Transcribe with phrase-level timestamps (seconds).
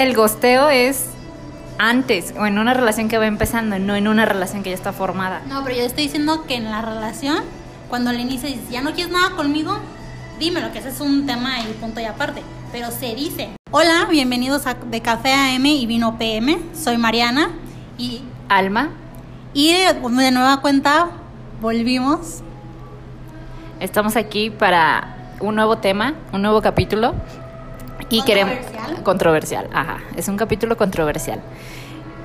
[0.00, 1.08] el gosteo es
[1.76, 4.94] antes o en una relación que va empezando, no en una relación que ya está
[4.94, 5.42] formada.
[5.46, 7.44] No, pero yo estoy diciendo que en la relación,
[7.90, 9.76] cuando le inicia y dices, ya no quieres nada conmigo,
[10.38, 12.42] dímelo, que ese es un tema y punto y aparte.
[12.72, 13.50] Pero se dice.
[13.72, 16.58] Hola, bienvenidos a de Café AM y Vino PM.
[16.72, 17.50] Soy Mariana
[17.98, 18.90] y Alma,
[19.52, 21.10] y de, de nueva cuenta
[21.60, 22.40] volvimos.
[23.80, 27.14] estamos aquí para un nuevo tema, un nuevo capítulo.
[28.10, 28.54] Y queremos
[29.02, 29.68] Controversial.
[29.72, 31.40] ajá, es un capítulo controversial.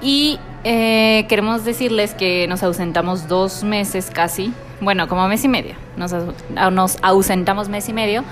[0.02, 5.76] Y eh, queremos decirles que nos ausentamos dos meses casi, bueno, como mes y medio.
[5.96, 6.34] Nos, au-
[6.72, 8.24] nos ausentamos mes y medio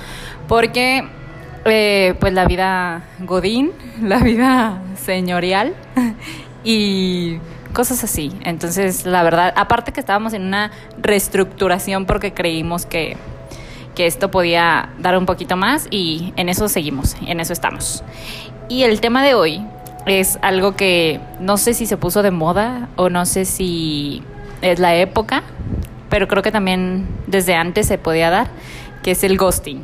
[0.47, 1.07] porque,
[1.65, 5.73] eh, pues, la vida godín, la vida señorial
[6.63, 7.37] y
[7.73, 8.31] cosas así.
[8.43, 13.15] Entonces, la verdad, aparte que estábamos en una reestructuración porque creímos que,
[13.95, 18.03] que esto podía dar un poquito más y en eso seguimos, en eso estamos.
[18.69, 19.61] Y el tema de hoy
[20.05, 24.21] es algo que no sé si se puso de moda o no sé si
[24.61, 25.43] es la época,
[26.09, 28.47] pero creo que también desde antes se podía dar,
[29.01, 29.83] que es el ghosting.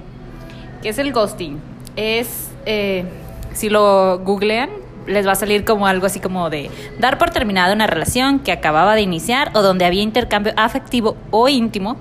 [0.82, 1.60] ¿Qué es el ghosting?
[1.96, 3.06] Es, eh,
[3.54, 4.70] si lo googlean,
[5.08, 8.52] les va a salir como algo así como de dar por terminada una relación que
[8.52, 11.98] acababa de iniciar o donde había intercambio afectivo o íntimo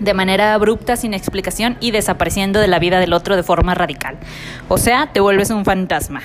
[0.00, 4.16] de manera abrupta, sin explicación y desapareciendo de la vida del otro de forma radical.
[4.68, 6.22] O sea, te vuelves un fantasma.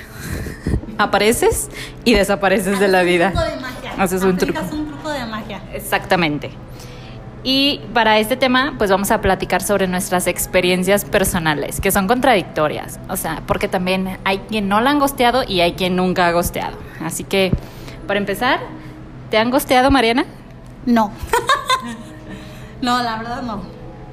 [0.98, 1.68] Apareces
[2.04, 3.30] y desapareces de la Haces un vida.
[3.32, 3.92] truco de magia.
[3.98, 4.60] Haces un truco.
[4.72, 5.60] Un truco de magia.
[5.72, 6.50] Exactamente.
[7.44, 13.00] Y para este tema, pues vamos a platicar sobre nuestras experiencias personales, que son contradictorias.
[13.08, 16.32] O sea, porque también hay quien no la han gosteado y hay quien nunca ha
[16.32, 16.76] gosteado.
[17.00, 17.52] Así que,
[18.06, 18.60] para empezar,
[19.30, 20.24] ¿te han gosteado, Mariana?
[20.86, 21.10] No.
[22.82, 23.62] no, la verdad no.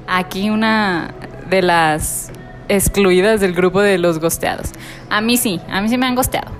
[0.06, 1.12] Aquí una
[1.48, 2.32] de las
[2.68, 4.70] excluidas del grupo de los gosteados.
[5.10, 6.52] A mí sí, a mí sí me han gosteado.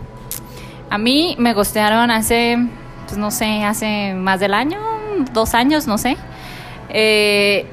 [0.91, 2.59] A mí me gostearon hace,
[3.06, 4.78] pues no sé, hace más del año,
[5.32, 6.16] dos años, no sé.
[6.88, 7.66] Eh,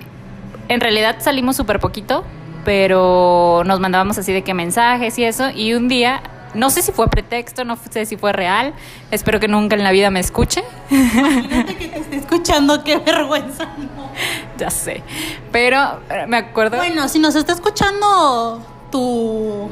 [0.70, 2.24] en realidad salimos súper poquito,
[2.64, 5.50] pero nos mandábamos así de que mensajes y eso.
[5.50, 6.22] Y un día,
[6.54, 8.74] no sé si fue pretexto, no sé si fue real.
[9.12, 10.64] Espero que nunca en la vida me escuche.
[10.90, 13.66] Imagínate que te esté escuchando, qué vergüenza.
[13.78, 14.12] no.
[14.58, 15.04] ya sé.
[15.52, 16.78] Pero eh, me acuerdo.
[16.78, 19.70] Bueno, si nos está escuchando tu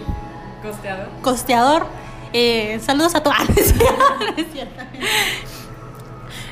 [0.63, 1.07] ¿Gosteado?
[1.21, 1.87] costeador,
[2.33, 3.29] eh, saludos a tu.
[3.35, 3.45] Ah,
[4.51, 4.83] cierto.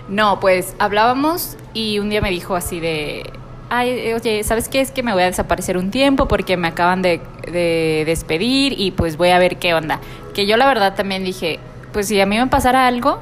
[0.07, 3.31] No, pues hablábamos y un día me dijo así de,
[3.73, 4.81] ay, oye, ¿sabes qué?
[4.81, 8.91] Es que me voy a desaparecer un tiempo porque me acaban de, de despedir y
[8.91, 9.99] pues voy a ver qué onda.
[10.35, 11.59] Que yo la verdad también dije,
[11.91, 13.19] pues si a mí me pasara algo,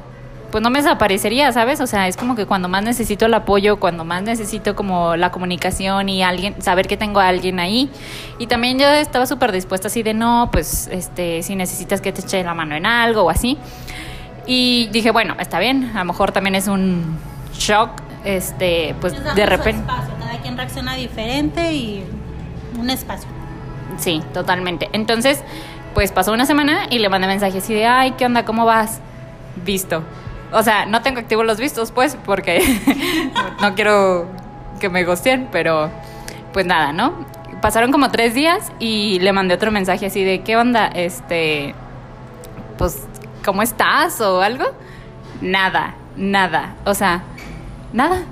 [0.50, 1.80] pues no me desaparecería, ¿sabes?
[1.80, 5.32] O sea, es como que cuando más necesito el apoyo, cuando más necesito como la
[5.32, 7.88] comunicación y alguien, saber que tengo a alguien ahí.
[8.38, 12.20] Y también yo estaba súper dispuesta así de, no, pues este, si necesitas que te
[12.20, 13.56] eche la mano en algo o así.
[14.46, 17.16] Y dije, bueno, está bien, a lo mejor también es un
[17.54, 19.80] shock, este, pues de repente.
[19.80, 22.04] espacio, cada quien reacciona diferente y
[22.78, 23.28] un espacio.
[23.98, 24.88] Sí, totalmente.
[24.92, 25.42] Entonces,
[25.94, 28.44] pues pasó una semana y le mandé mensaje así de, ay, ¿qué onda?
[28.44, 29.00] ¿Cómo vas?
[29.64, 30.02] Visto.
[30.52, 32.62] O sea, no tengo activos los vistos, pues, porque
[33.60, 34.28] no quiero
[34.80, 35.90] que me gosteen, pero
[36.52, 37.26] pues nada, ¿no?
[37.60, 40.86] Pasaron como tres días y le mandé otro mensaje así de, ¿qué onda?
[40.88, 41.74] Este,
[42.76, 43.06] pues,
[43.44, 44.20] ¿cómo estás?
[44.20, 44.64] o algo.
[45.40, 46.74] Nada, nada.
[46.84, 47.22] O sea,
[47.92, 48.24] nada.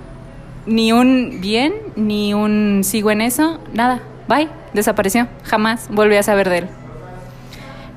[0.66, 4.02] Ni un bien, ni un sigo en eso, nada.
[4.28, 5.28] Bye, desapareció.
[5.44, 6.68] Jamás volví a saber de él.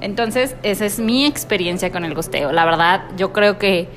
[0.01, 2.51] Entonces, esa es mi experiencia con el gosteo.
[2.51, 3.87] La verdad, yo creo que,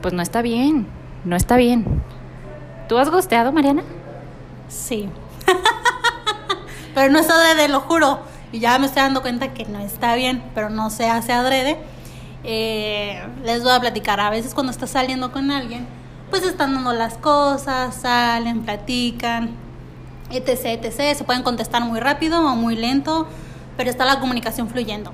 [0.00, 0.86] pues no está bien.
[1.24, 1.84] No está bien.
[2.88, 3.82] ¿Tú has gosteado, Mariana?
[4.68, 5.08] Sí.
[6.94, 8.20] pero no es adrede, lo juro.
[8.52, 11.76] Y ya me estoy dando cuenta que no está bien, pero no se hace adrede.
[12.44, 14.20] Eh, les voy a platicar.
[14.20, 15.86] A veces cuando estás saliendo con alguien,
[16.34, 19.50] pues están dando las cosas, salen, platican,
[20.30, 21.16] etc, etc.
[21.16, 23.28] Se pueden contestar muy rápido o muy lento,
[23.76, 25.12] pero está la comunicación fluyendo.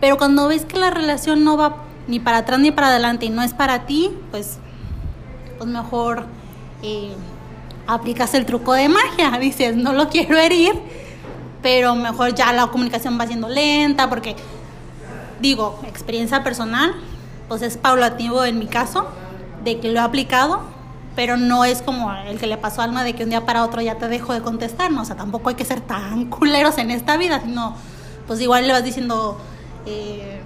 [0.00, 3.30] Pero cuando ves que la relación no va ni para atrás ni para adelante y
[3.30, 4.58] no es para ti, pues,
[5.56, 6.26] pues mejor
[6.82, 7.14] eh,
[7.86, 9.30] aplicas el truco de magia.
[9.40, 10.74] Dices, no lo quiero herir,
[11.62, 14.34] pero mejor ya la comunicación va siendo lenta porque,
[15.40, 16.92] digo, experiencia personal,
[17.46, 19.06] pues es paulatativo en mi caso,
[19.68, 20.62] de que lo he aplicado,
[21.14, 23.64] pero no es como el que le pasó a Alma de que un día para
[23.64, 25.02] otro ya te dejo de contestar, ¿no?
[25.02, 27.74] O sea, tampoco hay que ser tan culeros en esta vida, sino,
[28.26, 29.38] pues igual le vas diciendo,
[29.86, 30.40] eh,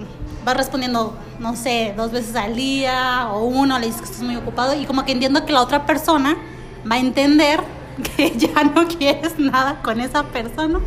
[0.44, 4.36] vas respondiendo, no sé, dos veces al día o uno, le dices que estás muy
[4.36, 6.36] ocupado y como que entiendo que la otra persona
[6.90, 7.60] va a entender
[8.16, 10.80] que ya no quieres nada con esa persona,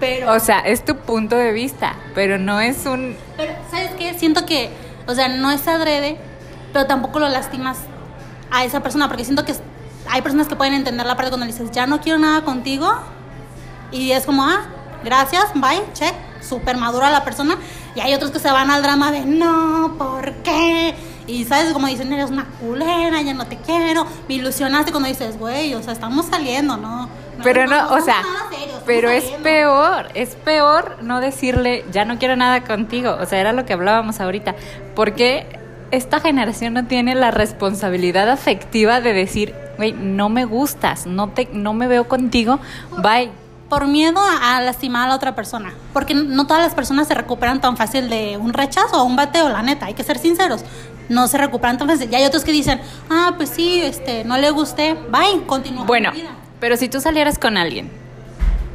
[0.00, 3.16] Pero, O sea, es tu punto de vista, pero no es un...
[3.36, 4.14] pero, ¿sabes qué?
[4.14, 4.70] Siento que,
[5.06, 6.18] o sea, no es adrede,
[6.74, 7.78] pero tampoco lo lastimas
[8.50, 9.54] a esa persona, porque siento que
[10.10, 12.92] hay personas que pueden entender la parte cuando le dices, ya no quiero nada contigo,
[13.90, 14.66] y es como, ah,
[15.02, 17.56] gracias, bye, check, súper madura la persona,
[17.94, 20.94] y hay otros que se van al drama de, no, ¿por qué?
[21.26, 25.38] Y sabes, como dicen, eres una culera, ya no te quiero, me ilusionaste cuando dices,
[25.38, 27.08] güey, o sea, estamos saliendo, ¿no?
[27.42, 29.44] Pero no, o estamos sea, serios, pero es saliendo".
[29.44, 33.16] peor, es peor no decirle, ya no quiero nada contigo.
[33.20, 34.54] O sea, era lo que hablábamos ahorita.
[34.94, 35.63] Porque
[35.94, 41.48] esta generación no tiene la responsabilidad afectiva de decir, güey, no me gustas, no, te,
[41.52, 42.58] no me veo contigo,
[43.02, 43.30] bye.
[43.68, 45.72] por miedo a, lastimar a la otra persona.
[45.92, 49.48] Porque no todas las personas se recuperan tan fácil de un rechazo o un bateo,
[49.48, 50.64] la neta, hay que ser sinceros.
[51.08, 52.10] No se recuperan tan fácil.
[52.10, 52.80] Y hay otros que dicen,
[53.10, 55.84] ah, pues sí, este, no le gusté, bye, continúa.
[55.84, 56.36] Bueno, con tu vida".
[56.60, 57.90] pero si tú salieras con alguien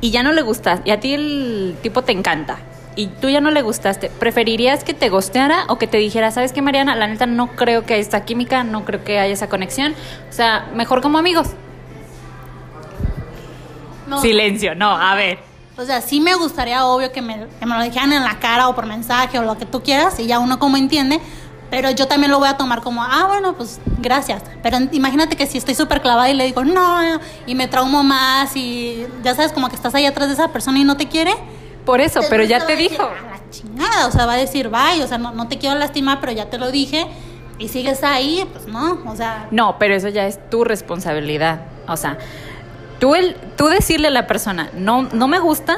[0.01, 2.59] y ya no le gustas, y a ti el tipo te encanta,
[2.95, 6.51] y tú ya no le gustaste, ¿preferirías que te gosteara o que te dijera, sabes
[6.51, 9.47] qué, Mariana, la neta no creo que haya esta química, no creo que haya esa
[9.47, 9.93] conexión?
[10.29, 11.49] O sea, mejor como amigos.
[14.07, 14.19] No.
[14.21, 15.39] Silencio, no, a ver.
[15.77, 18.67] O sea, sí me gustaría, obvio, que me, que me lo dijeran en la cara
[18.67, 21.21] o por mensaje o lo que tú quieras y ya uno como entiende.
[21.69, 24.41] Pero yo también lo voy a tomar como, ah, bueno, pues gracias.
[24.63, 26.99] Pero imagínate que si estoy súper clavada y le digo, no,
[27.45, 30.79] y me traumo más y ya sabes, como que estás ahí atrás de esa persona
[30.79, 31.31] y no te quiere.
[31.85, 33.03] Por eso, pero ya te a decir, dijo.
[33.03, 35.77] "A la chingada, o sea, va a decir, bye, o sea, no, no te quiero
[35.77, 37.07] lastimar, pero ya te lo dije.
[37.57, 41.61] Y sigues ahí, pues no, o sea, No, pero eso ya es tu responsabilidad.
[41.87, 42.17] O sea,
[42.99, 45.77] tú, el, tú decirle a la persona, no, no me gustas,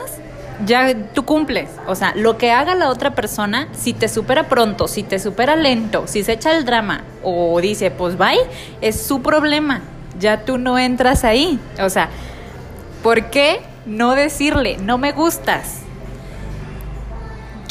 [0.66, 1.70] ya tú cumples.
[1.88, 5.56] O sea, lo que haga la otra persona, si te supera pronto, si te supera
[5.56, 8.38] lento, si se echa el drama o dice, pues bye,
[8.82, 9.82] es su problema.
[10.20, 11.60] Ya tú no entras ahí.
[11.82, 12.10] O sea,
[13.02, 15.81] ¿por qué no decirle, no me gustas?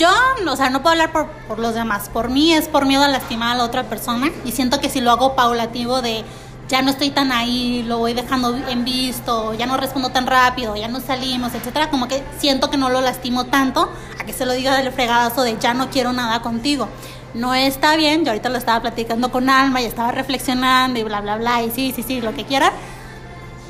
[0.00, 0.08] Yo,
[0.50, 2.08] o sea, no puedo hablar por, por los demás.
[2.08, 4.30] Por mí es por miedo a lastimar a la otra persona.
[4.46, 6.24] Y siento que si lo hago paulativo de
[6.68, 10.76] ya no estoy tan ahí, lo voy dejando en visto, ya no respondo tan rápido,
[10.76, 14.46] ya no salimos, etcétera, como que siento que no lo lastimo tanto a que se
[14.46, 16.88] lo diga del fregadazo de ya no quiero nada contigo.
[17.34, 21.20] No está bien, yo ahorita lo estaba platicando con Alma y estaba reflexionando y bla,
[21.20, 22.72] bla, bla, y sí, sí, sí, lo que quiera.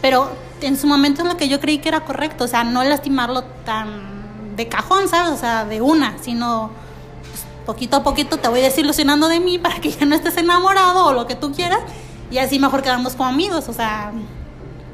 [0.03, 0.31] Pero
[0.61, 3.43] en su momento es lo que yo creí que era correcto, o sea, no lastimarlo
[3.65, 4.10] tan
[4.57, 5.33] de cajón, ¿sabes?
[5.33, 6.71] O sea, de una, sino
[7.21, 11.07] pues, poquito a poquito te voy desilusionando de mí para que ya no estés enamorado
[11.07, 11.81] o lo que tú quieras
[12.31, 14.13] y así mejor quedamos como amigos, o sea,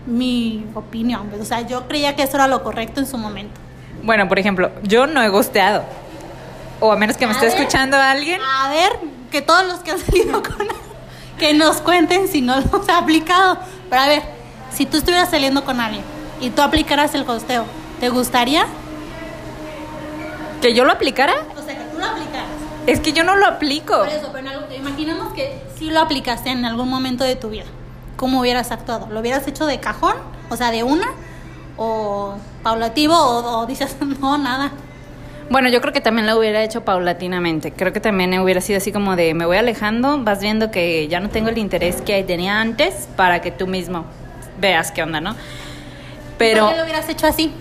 [0.06, 3.60] mi opinión, pues, o sea, yo creía que eso era lo correcto en su momento.
[4.02, 5.82] Bueno, por ejemplo, yo no he gosteado.
[6.80, 7.56] O a menos que me A esté ver.
[7.56, 8.40] escuchando alguien.
[8.40, 8.98] A ver,
[9.30, 10.68] que todos los que han salido con
[11.38, 13.58] que nos cuenten si no los ha aplicado.
[13.90, 14.22] Pero a ver,
[14.72, 16.04] si tú estuvieras saliendo con alguien
[16.40, 17.64] y tú aplicaras el costeo,
[18.00, 18.66] ¿te gustaría?
[20.66, 21.32] ¿Que yo lo aplicara?
[21.56, 22.48] O sea, que tú lo aplicaras.
[22.88, 23.98] Es que yo no lo aplico.
[23.98, 27.50] Por eso, pero en algo- imaginemos que sí lo aplicaste en algún momento de tu
[27.50, 27.62] vida.
[28.16, 29.06] ¿Cómo hubieras actuado?
[29.12, 30.16] ¿Lo hubieras hecho de cajón?
[30.50, 31.06] O sea, de una.
[31.76, 32.34] ¿O
[32.64, 33.14] paulativo?
[33.16, 34.72] ¿O, o dices, no, nada?
[35.50, 37.70] Bueno, yo creo que también lo hubiera hecho paulatinamente.
[37.72, 41.20] Creo que también hubiera sido así como de me voy alejando, vas viendo que ya
[41.20, 44.04] no tengo el interés que tenía antes para que tú mismo
[44.60, 45.36] veas qué onda, ¿no?
[46.38, 47.52] Pero ¿Por qué lo hubieras hecho así?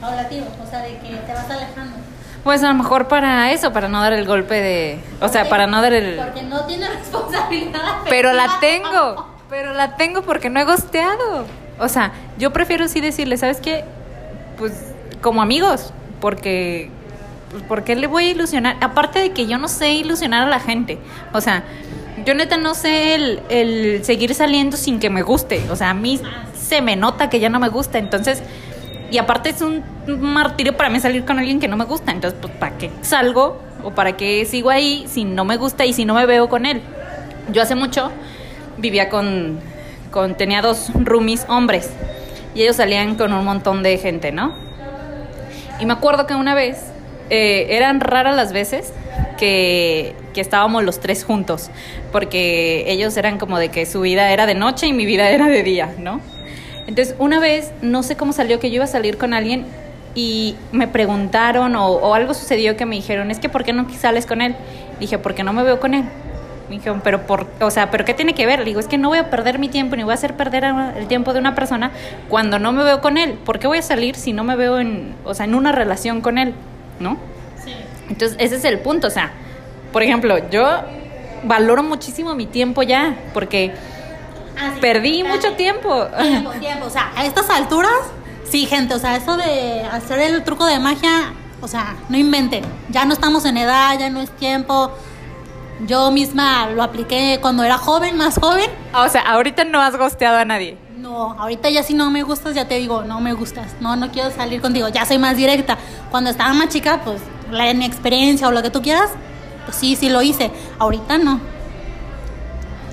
[0.00, 1.96] Paulativo, o sea, de que te vas alejando.
[2.44, 5.50] pues a lo mejor para eso, para no dar el golpe de, o sea, Porque-
[5.50, 7.80] para no dar el Porque no tiene responsabilidad.
[8.08, 11.46] Pero la tengo, pero la tengo porque no he gosteado.
[11.78, 13.84] O sea, yo prefiero sí decirle, ¿sabes qué?
[14.58, 14.72] Pues
[15.20, 16.90] como amigos, porque
[17.50, 18.76] pues, ¿por qué le voy a ilusionar?
[18.80, 20.98] Aparte de que yo no sé ilusionar a la gente.
[21.32, 21.64] O sea,
[22.24, 25.66] yo neta no sé el, el seguir saliendo sin que me guste.
[25.70, 26.20] O sea, a mí
[26.58, 27.98] se me nota que ya no me gusta.
[27.98, 28.42] Entonces,
[29.10, 29.82] y aparte es un
[30.20, 32.12] martirio para mí salir con alguien que no me gusta.
[32.12, 33.60] Entonces, pues, ¿para qué salgo?
[33.84, 36.66] ¿O para qué sigo ahí si no me gusta y si no me veo con
[36.66, 36.80] él?
[37.52, 38.10] Yo hace mucho
[38.78, 39.60] vivía con,
[40.36, 41.90] tenía dos roomies hombres
[42.54, 44.54] y ellos salían con un montón de gente, ¿no?
[45.78, 46.78] Y me acuerdo que una vez
[47.30, 48.92] eh, eran raras las veces
[49.38, 51.70] que, que estábamos los tres juntos,
[52.12, 55.46] porque ellos eran como de que su vida era de noche y mi vida era
[55.46, 56.20] de día, ¿no?
[56.86, 59.66] Entonces, una vez, no sé cómo salió que yo iba a salir con alguien
[60.14, 63.86] y me preguntaron o, o algo sucedió que me dijeron, es que ¿por qué no
[63.90, 64.54] sales con él?
[65.00, 66.04] Dije, porque no me veo con él.
[66.68, 68.60] Me dijeron, pero por, o sea, ¿pero qué tiene que ver?
[68.60, 70.64] Le digo, es que no voy a perder mi tiempo ni voy a hacer perder
[70.96, 71.92] el tiempo de una persona
[72.28, 73.34] cuando no me veo con él.
[73.44, 76.20] ¿Por qué voy a salir si no me veo en, o sea, en una relación
[76.20, 76.54] con él?
[76.98, 77.18] ¿No?
[77.64, 77.72] Sí.
[78.08, 79.06] Entonces, ese es el punto.
[79.06, 79.32] O sea,
[79.92, 80.66] por ejemplo, yo
[81.44, 83.72] valoro muchísimo mi tiempo ya, porque
[84.80, 86.06] Perdí mucho tiempo.
[86.20, 86.86] Tiempo, tiempo.
[86.86, 87.92] O sea, a estas alturas,
[88.50, 92.64] Sí, gente, o sea, eso de hacer el truco de magia, o sea, no inventen.
[92.90, 94.92] Ya no estamos en edad, ya no es tiempo.
[95.86, 98.70] Yo misma lo apliqué cuando era joven, más joven.
[98.92, 100.78] Ah, O sea, ahorita no has gosteado a nadie.
[100.96, 103.74] No, ahorita ya si no me gustas, ya te digo, no me gustas.
[103.80, 104.88] No, no quiero salir contigo.
[104.88, 105.76] Ya soy más directa.
[106.10, 107.20] Cuando estaba más chica, pues
[107.50, 109.10] la mi experiencia o lo que tú quieras,
[109.64, 110.50] pues sí, sí lo hice.
[110.78, 111.40] Ahorita no.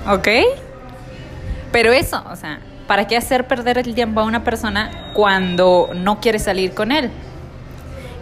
[0.08, 0.28] ¿Ok?
[1.74, 6.20] Pero eso, o sea, ¿para qué hacer perder el tiempo a una persona cuando no
[6.20, 7.10] quiere salir con él?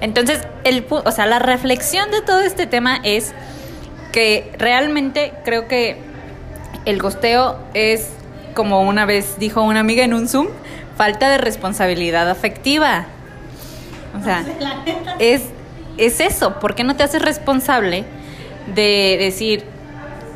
[0.00, 3.34] Entonces, el, o sea, la reflexión de todo este tema es
[4.10, 5.98] que realmente creo que
[6.86, 8.14] el gosteo es,
[8.54, 10.48] como una vez dijo una amiga en un Zoom,
[10.96, 13.04] falta de responsabilidad afectiva.
[14.18, 14.46] O sea,
[15.18, 15.42] es,
[15.98, 18.06] es eso, ¿por qué no te haces responsable
[18.74, 19.64] de decir,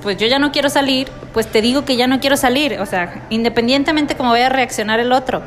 [0.03, 2.87] pues yo ya no quiero salir, pues te digo que ya no quiero salir, o
[2.87, 5.43] sea, independientemente cómo vaya a reaccionar el otro.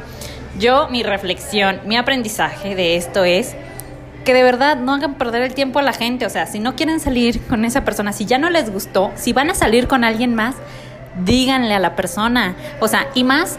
[0.59, 3.55] Yo, mi reflexión, mi aprendizaje de esto es
[4.23, 6.75] que de verdad no hagan perder el tiempo a la gente, o sea, si no
[6.75, 10.03] quieren salir con esa persona, si ya no les gustó, si van a salir con
[10.03, 10.53] alguien más,
[11.25, 13.57] díganle a la persona, o sea, y más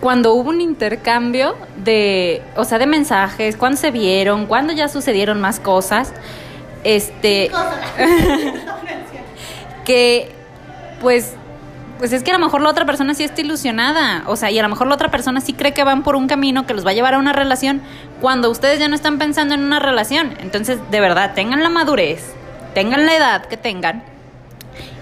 [0.00, 5.38] cuando hubo un intercambio de, o sea, de mensajes, cuando se vieron, cuando ya sucedieron
[5.38, 6.14] más cosas,
[6.82, 7.50] este,
[9.84, 10.32] que
[11.02, 11.34] pues
[11.98, 14.58] pues es que a lo mejor la otra persona sí está ilusionada, o sea, y
[14.58, 16.86] a lo mejor la otra persona sí cree que van por un camino que los
[16.86, 17.82] va a llevar a una relación
[18.20, 20.34] cuando ustedes ya no están pensando en una relación.
[20.40, 22.32] Entonces, de verdad, tengan la madurez,
[22.74, 24.04] tengan la edad que tengan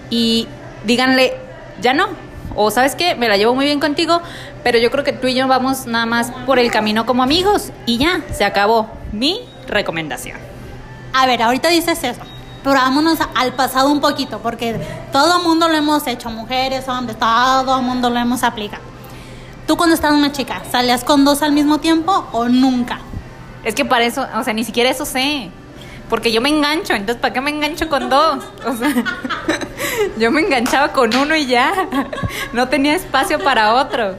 [0.09, 0.47] y
[0.85, 1.35] díganle,
[1.81, 2.07] ya no.
[2.55, 4.21] O sabes qué, me la llevo muy bien contigo,
[4.63, 7.71] pero yo creo que tú y yo vamos nada más por el camino como amigos
[7.85, 10.39] y ya, se acabó mi recomendación.
[11.13, 12.21] A ver, ahorita dices eso,
[12.63, 14.79] pero vámonos al pasado un poquito, porque
[15.11, 18.83] todo mundo lo hemos hecho, mujeres, hombres, todo mundo lo hemos aplicado.
[19.67, 22.99] Tú cuando estabas una chica, ¿salías con dos al mismo tiempo o nunca?
[23.63, 25.51] Es que para eso, o sea, ni siquiera eso sé.
[26.09, 28.41] Porque yo me engancho, entonces ¿para qué me engancho con dos?
[28.65, 28.93] O sea,
[30.17, 31.73] yo me enganchaba con uno y ya.
[32.53, 34.15] No tenía espacio para otro.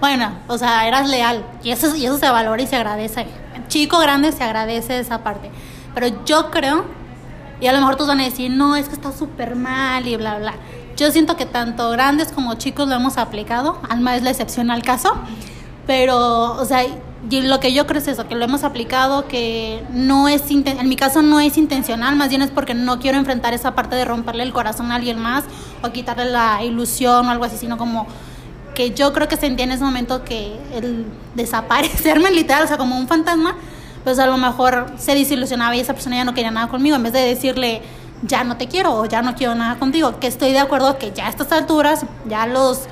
[0.00, 3.26] Bueno, o sea, eras leal y eso, y eso se valora y se agradece.
[3.68, 5.50] Chico grande se agradece esa parte.
[5.94, 6.84] Pero yo creo,
[7.60, 10.16] y a lo mejor todos van a decir, no, es que está súper mal y
[10.16, 10.54] bla, bla.
[10.96, 13.80] Yo siento que tanto grandes como chicos lo hemos aplicado.
[13.88, 15.12] Alma es la excepción al caso.
[15.86, 16.84] Pero, o sea,
[17.30, 20.96] lo que yo creo es eso, que lo hemos aplicado, que no es, en mi
[20.96, 24.42] caso no es intencional, más bien es porque no quiero enfrentar esa parte de romperle
[24.42, 25.44] el corazón a alguien más
[25.82, 28.06] o quitarle la ilusión o algo así, sino como
[28.74, 32.98] que yo creo que sentí en ese momento que el desaparecerme literal, o sea, como
[32.98, 33.56] un fantasma,
[34.04, 37.02] pues a lo mejor se desilusionaba y esa persona ya no quería nada conmigo, en
[37.02, 37.82] vez de decirle,
[38.22, 41.12] ya no te quiero o ya no quiero nada contigo, que estoy de acuerdo que
[41.12, 42.82] ya a estas alturas, ya a los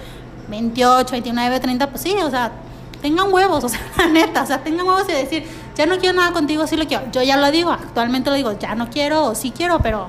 [0.49, 2.53] 28, 29, 30, pues sí, o sea,
[3.01, 6.17] tengan huevos, o sea, la neta, o sea, tengan huevos y decir, ya no quiero
[6.17, 7.05] nada contigo, sí lo quiero.
[7.13, 10.09] Yo ya lo digo, actualmente lo digo, ya no quiero o sí quiero, pero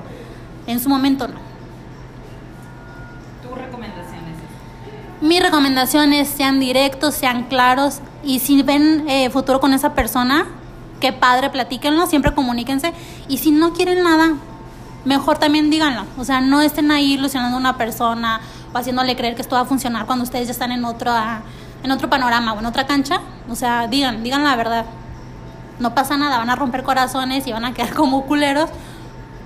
[0.66, 1.40] en su momento no.
[3.42, 4.20] ¿Tu recomendación
[5.20, 10.46] Mi recomendación es sean directos, sean claros y si ven eh, futuro con esa persona,
[11.04, 12.94] qué padre, platíquenlo, siempre comuníquense
[13.28, 14.36] y si no quieren nada,
[15.04, 16.06] mejor también díganlo.
[16.16, 18.40] O sea, no estén ahí ilusionando a una persona
[18.72, 21.42] o haciéndole creer que esto va a funcionar cuando ustedes ya están en otra
[21.82, 23.20] en otro panorama o en otra cancha.
[23.50, 24.86] O sea, digan, digan la verdad.
[25.78, 28.70] No pasa nada, van a romper corazones y van a quedar como culeros,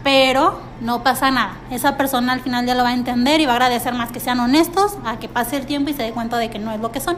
[0.05, 1.57] pero no pasa nada.
[1.73, 4.21] Esa persona al final ya lo va a entender y va a agradecer más que
[4.21, 6.79] sean honestos a que pase el tiempo y se dé cuenta de que no es
[6.79, 7.17] lo que son.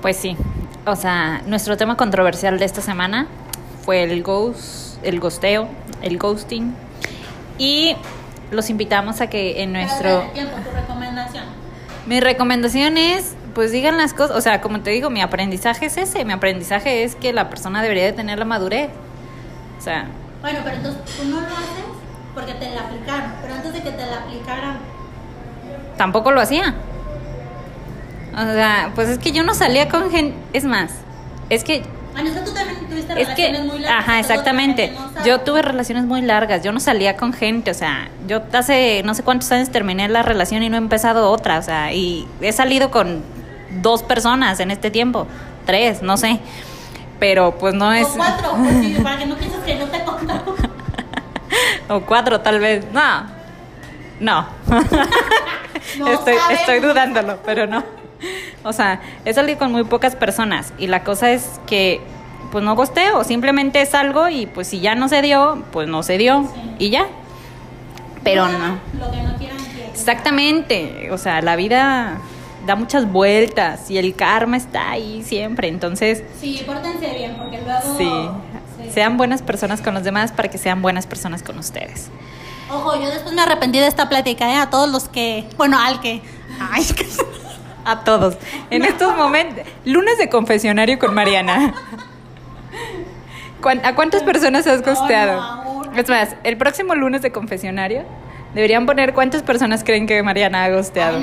[0.00, 0.34] Pues sí.
[0.84, 3.28] O sea, nuestro tema controversial de esta semana
[3.84, 5.68] fue el ghost, el ghosteo,
[6.02, 6.74] el ghosting.
[7.58, 7.96] Y
[8.50, 10.22] los invitamos a que en nuestro...
[10.32, 11.44] Tiempo, tu recomendación.
[12.06, 15.96] Mi recomendación es, pues digan las cosas, o sea, como te digo, mi aprendizaje es
[15.96, 18.90] ese, mi aprendizaje es que la persona debería de tener la madurez.
[19.78, 20.06] O sea,
[20.40, 21.84] Bueno, pero entonces tú no lo haces
[22.34, 24.78] porque te la aplicaron, pero antes de que te la aplicaran,
[25.96, 26.74] tampoco lo hacía.
[28.34, 30.90] O sea, pues es que yo no salía con gente, es más,
[31.50, 34.00] es que bueno, es que tú también tuviste Es que, relaciones muy largas.
[34.04, 34.92] ajá, exactamente.
[35.16, 35.24] no.
[35.24, 39.14] Yo tuve relaciones muy largas, yo no salía con gente, o sea, yo hace no
[39.14, 42.52] sé cuántos años terminé la relación y no he empezado otra, o sea, y he
[42.52, 43.22] salido con
[43.80, 45.26] dos personas en este tiempo,
[45.64, 46.38] tres, no sé,
[47.18, 48.06] pero pues no es...
[48.08, 50.54] O cuatro, pues sí, para que no pienses que no te contamos.
[51.88, 53.26] o cuatro tal vez, no,
[54.20, 54.46] no,
[55.98, 56.60] No estoy, sabemos.
[56.60, 57.82] estoy dudándolo, pero no.
[58.64, 62.00] O sea, he salido con muy pocas personas y la cosa es que
[62.52, 66.18] pues no gosteo, simplemente salgo y pues si ya no se dio, pues no se
[66.18, 66.70] dio Sí.
[66.86, 67.06] y ya.
[68.22, 68.78] Pero no.
[68.98, 69.56] Lo que no quieran.
[69.92, 72.18] Exactamente, o sea, la vida
[72.66, 75.68] da muchas vueltas y el karma está ahí siempre.
[75.68, 77.96] Entonces, Sí, pórtense bien, porque luego.
[77.98, 82.10] sí, sean buenas personas con los demás para que sean buenas personas con ustedes.
[82.70, 84.56] Ojo, yo después me arrepentí de esta plática, ¿eh?
[84.56, 85.44] A todos los que.
[85.56, 86.22] Bueno, al que.
[86.70, 87.06] Ay, que-
[87.84, 88.36] A todos.
[88.70, 91.74] En estos momentos, lunes de confesionario con Mariana.
[93.60, 95.40] ¿Cuán- ¿A cuántas personas has costeado?
[95.96, 98.04] Es más, el próximo lunes de confesionario
[98.54, 101.18] deberían poner cuántas personas creen que Mariana ha gosteado.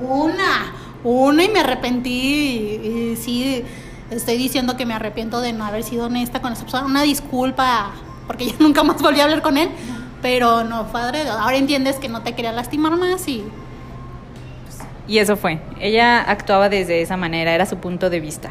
[0.00, 0.72] Una.
[1.02, 2.10] Una y me arrepentí.
[2.10, 3.64] Y, y sí,
[4.10, 6.86] estoy diciendo que me arrepiento de no haber sido honesta con esa persona.
[6.86, 7.90] Una disculpa,
[8.26, 9.68] porque yo nunca más volví a hablar con él.
[10.22, 11.28] Pero no, padre.
[11.28, 13.44] Ahora entiendes que no te quería lastimar más y.
[15.06, 15.58] Y eso fue.
[15.80, 18.50] Ella actuaba desde esa manera, era su punto de vista.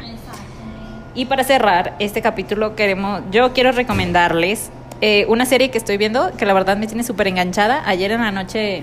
[1.14, 4.70] Y para cerrar este capítulo queremos, yo quiero recomendarles
[5.00, 7.82] eh, una serie que estoy viendo que la verdad me tiene súper enganchada.
[7.86, 8.82] Ayer en la noche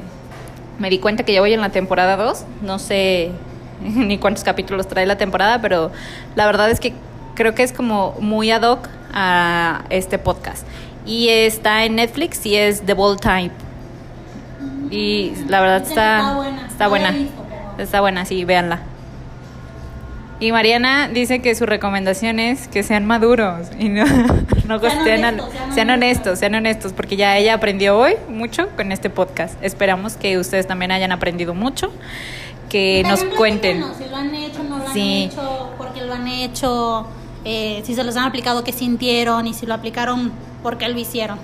[0.80, 2.46] me di cuenta que ya voy en la temporada 2.
[2.62, 3.32] No sé
[3.82, 5.92] ni cuántos capítulos trae la temporada, pero
[6.36, 6.94] la verdad es que
[7.36, 10.66] creo que es como muy ad hoc a este podcast.
[11.06, 13.56] Y está en Netflix y es The Bold Type.
[14.92, 16.68] Y la verdad está, está buena.
[16.68, 17.41] está buena.
[17.78, 18.80] Está buena, sí, véanla.
[20.40, 24.06] Y Mariana dice que su recomendación es que sean maduros y no,
[24.68, 26.40] no al- honestos, sean sean honestos.
[26.40, 29.54] sean honestos, porque ya ella aprendió hoy mucho con este podcast.
[29.64, 31.92] Esperamos que ustedes también hayan aprendido mucho,
[32.70, 33.84] que nos cuenten.
[33.98, 35.26] Si lo han hecho, no lo Sí.
[35.26, 37.06] han hecho, por qué lo han hecho,
[37.46, 40.32] eh, si se los han aplicado, qué sintieron y si lo aplicaron,
[40.64, 41.38] por qué lo hicieron.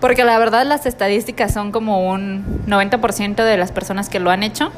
[0.00, 4.42] Porque la verdad las estadísticas son como un 90% de las personas que lo han
[4.42, 4.72] hecho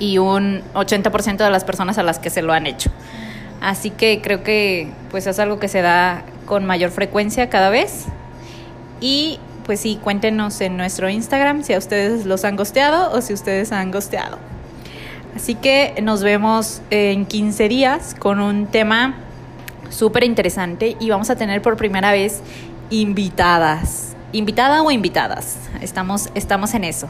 [0.00, 2.90] y un 80% de las personas a las que se lo han hecho.
[3.60, 8.06] Así que creo que pues es algo que se da con mayor frecuencia cada vez.
[9.00, 13.34] Y pues sí, cuéntenos en nuestro Instagram si a ustedes los han gosteado o si
[13.34, 14.38] ustedes han gosteado.
[15.36, 19.14] Así que nos vemos en 15 días con un tema
[19.90, 22.40] súper interesante y vamos a tener por primera vez
[22.90, 24.16] invitadas.
[24.32, 25.56] Invitada o invitadas.
[25.80, 27.08] Estamos, estamos en eso.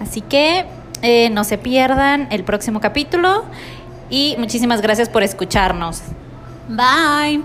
[0.00, 0.66] Así que
[1.04, 3.44] eh, no se pierdan el próximo capítulo
[4.08, 6.02] y muchísimas gracias por escucharnos.
[6.68, 7.42] Bye.